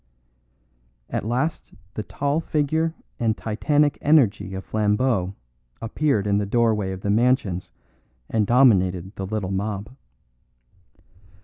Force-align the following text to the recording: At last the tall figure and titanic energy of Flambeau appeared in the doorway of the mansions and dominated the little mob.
At 1.11 1.27
last 1.27 1.75
the 1.93 2.01
tall 2.01 2.39
figure 2.39 2.95
and 3.19 3.37
titanic 3.37 3.99
energy 4.01 4.55
of 4.55 4.65
Flambeau 4.65 5.35
appeared 5.79 6.25
in 6.25 6.39
the 6.39 6.45
doorway 6.47 6.91
of 6.91 7.01
the 7.01 7.11
mansions 7.11 7.69
and 8.27 8.47
dominated 8.47 9.15
the 9.15 9.27
little 9.27 9.51
mob. 9.51 9.93